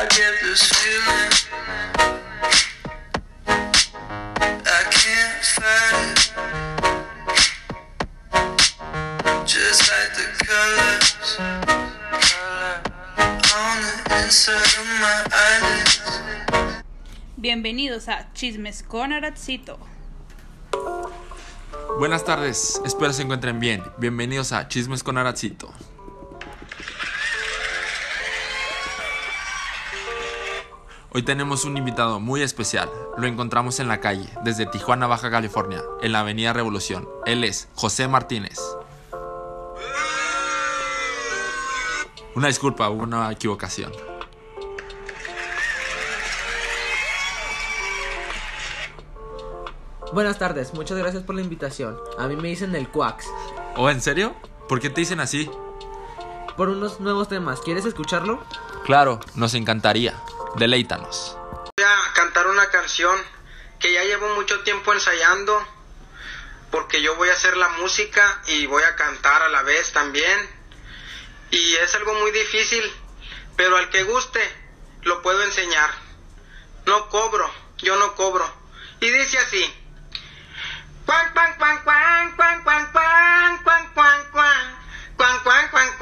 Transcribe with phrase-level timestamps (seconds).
[0.00, 1.30] I get this feeling.
[3.46, 6.32] I can't fight it.
[9.44, 11.36] Just like the colors
[13.52, 13.76] on
[14.08, 16.00] the inside of my eyelids.
[17.36, 19.78] Bienvenidos a Chismes con Aratzito.
[21.98, 23.82] Buenas tardes, espero se encuentren bien.
[23.98, 25.74] Bienvenidos a Chismes con Aratzito.
[31.12, 32.88] Hoy tenemos un invitado muy especial.
[33.18, 37.08] Lo encontramos en la calle, desde Tijuana, Baja California, en la Avenida Revolución.
[37.26, 38.60] Él es José Martínez.
[42.36, 43.90] Una disculpa, hubo una equivocación.
[50.12, 51.96] Buenas tardes, muchas gracias por la invitación.
[52.18, 53.26] A mí me dicen el Quax.
[53.74, 54.36] ¿Oh, en serio?
[54.68, 55.50] ¿Por qué te dicen así?
[56.56, 58.44] Por unos nuevos temas, ¿quieres escucharlo?
[58.84, 60.14] Claro, nos encantaría.
[60.56, 61.36] Deleítanos.
[61.76, 63.16] Voy a cantar una canción
[63.78, 65.66] que ya llevo mucho tiempo ensayando
[66.70, 70.60] porque yo voy a hacer la música y voy a cantar a la vez también.
[71.50, 72.82] Y es algo muy difícil,
[73.56, 74.40] pero al que guste
[75.02, 75.90] lo puedo enseñar.
[76.86, 78.48] No cobro, yo no cobro.
[79.00, 79.74] Y dice así.
[81.06, 84.80] Cuan, cuan, cuan, cuan, cuan, cuan, cuan, cuan, cuan, cuan.
[85.16, 85.98] Cuan, cuan, cuan.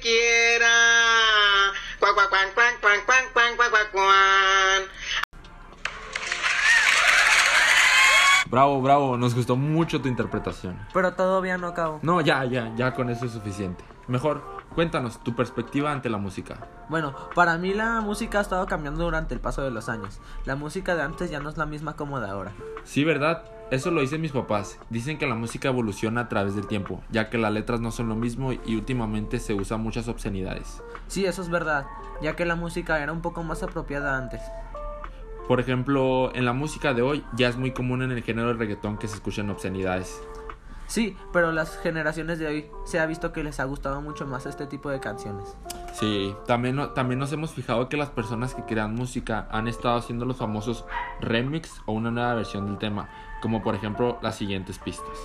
[0.00, 1.72] Quiera.
[1.98, 4.82] Cuan, cuan, cuan, cuan, cuan, cuan, cuan, cuan, cuan, cuan.
[8.50, 10.76] Bravo, bravo, nos gustó mucho tu interpretación.
[10.92, 12.00] Pero todavía no acabo.
[12.02, 13.84] No, ya, ya, ya con eso es suficiente.
[14.08, 14.42] Mejor,
[14.74, 16.66] cuéntanos tu perspectiva ante la música.
[16.88, 20.20] Bueno, para mí la música ha estado cambiando durante el paso de los años.
[20.46, 22.52] La música de antes ya no es la misma como de ahora.
[22.82, 23.44] Sí, ¿verdad?
[23.70, 24.80] Eso lo dicen mis papás.
[24.90, 28.08] Dicen que la música evoluciona a través del tiempo, ya que las letras no son
[28.08, 30.82] lo mismo y últimamente se usan muchas obscenidades.
[31.06, 31.86] Sí, eso es verdad,
[32.20, 34.40] ya que la música era un poco más apropiada antes.
[35.46, 38.58] Por ejemplo, en la música de hoy ya es muy común en el género del
[38.58, 40.20] reggaetón que se escuchen obscenidades.
[40.88, 44.46] Sí, pero las generaciones de hoy se ha visto que les ha gustado mucho más
[44.46, 45.56] este tipo de canciones.
[46.00, 50.24] Sí, también, también nos hemos fijado que las personas que crean música han estado haciendo
[50.24, 50.86] los famosos
[51.20, 53.10] remix o una nueva versión del tema,
[53.42, 55.18] como por ejemplo las siguientes pistas.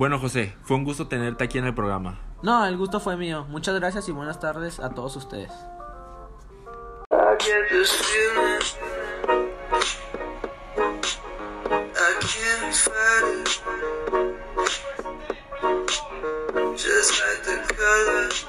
[0.00, 2.18] Bueno José, fue un gusto tenerte aquí en el programa.
[2.40, 3.44] No, el gusto fue mío.
[3.50, 5.52] Muchas gracias y buenas tardes a todos ustedes.
[7.12, 8.62] I get this feeling.
[11.68, 13.60] I can't fight it.
[16.78, 18.46] Just like the colors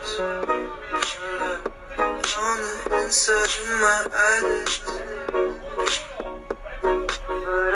[2.39, 5.00] on the inside of my eyelids.